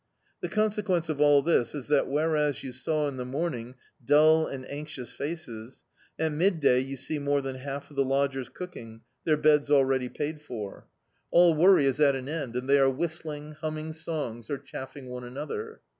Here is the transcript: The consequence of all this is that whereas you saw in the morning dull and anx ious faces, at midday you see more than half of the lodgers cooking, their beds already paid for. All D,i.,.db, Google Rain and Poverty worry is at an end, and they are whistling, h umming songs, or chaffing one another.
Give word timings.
The 0.39 0.49
consequence 0.49 1.09
of 1.09 1.21
all 1.21 1.43
this 1.43 1.75
is 1.75 1.87
that 1.89 2.07
whereas 2.07 2.63
you 2.63 2.71
saw 2.71 3.07
in 3.07 3.17
the 3.17 3.23
morning 3.23 3.75
dull 4.03 4.47
and 4.47 4.65
anx 4.67 4.97
ious 4.97 5.13
faces, 5.13 5.83
at 6.17 6.31
midday 6.31 6.79
you 6.79 6.97
see 6.97 7.19
more 7.19 7.39
than 7.39 7.57
half 7.57 7.91
of 7.91 7.95
the 7.97 8.03
lodgers 8.03 8.49
cooking, 8.49 9.01
their 9.25 9.37
beds 9.37 9.69
already 9.69 10.09
paid 10.09 10.41
for. 10.41 10.87
All 11.29 11.53
D,i.,.db, 11.53 11.53
Google 11.53 11.53
Rain 11.53 11.53
and 11.53 11.53
Poverty 11.53 11.59
worry 11.59 11.85
is 11.85 11.99
at 12.01 12.15
an 12.15 12.27
end, 12.27 12.55
and 12.55 12.67
they 12.67 12.79
are 12.79 12.89
whistling, 12.89 13.51
h 13.51 13.57
umming 13.61 13.93
songs, 13.93 14.49
or 14.49 14.57
chaffing 14.57 15.07
one 15.07 15.23
another. 15.23 15.81